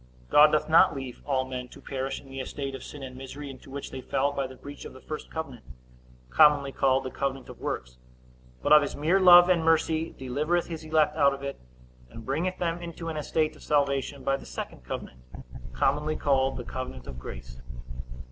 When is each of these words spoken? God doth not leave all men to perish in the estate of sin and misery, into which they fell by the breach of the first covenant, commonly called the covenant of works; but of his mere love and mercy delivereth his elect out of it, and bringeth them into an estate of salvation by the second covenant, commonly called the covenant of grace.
God 0.31 0.47
doth 0.51 0.67
not 0.67 0.95
leave 0.95 1.21
all 1.27 1.45
men 1.45 1.67
to 1.67 1.79
perish 1.79 2.19
in 2.19 2.27
the 2.29 2.39
estate 2.39 2.73
of 2.73 2.83
sin 2.83 3.03
and 3.03 3.15
misery, 3.15 3.51
into 3.51 3.69
which 3.69 3.91
they 3.91 4.01
fell 4.01 4.31
by 4.31 4.47
the 4.47 4.55
breach 4.55 4.83
of 4.83 4.93
the 4.93 4.99
first 4.99 5.29
covenant, 5.29 5.63
commonly 6.31 6.71
called 6.71 7.03
the 7.03 7.11
covenant 7.11 7.49
of 7.49 7.59
works; 7.59 7.99
but 8.63 8.73
of 8.73 8.81
his 8.81 8.95
mere 8.95 9.19
love 9.19 9.47
and 9.47 9.63
mercy 9.63 10.15
delivereth 10.17 10.65
his 10.65 10.83
elect 10.83 11.15
out 11.15 11.35
of 11.35 11.43
it, 11.43 11.59
and 12.09 12.25
bringeth 12.25 12.57
them 12.57 12.81
into 12.81 13.09
an 13.09 13.17
estate 13.17 13.55
of 13.55 13.61
salvation 13.61 14.23
by 14.23 14.35
the 14.35 14.43
second 14.47 14.83
covenant, 14.83 15.19
commonly 15.73 16.15
called 16.15 16.57
the 16.57 16.63
covenant 16.63 17.05
of 17.05 17.19
grace. 17.19 17.61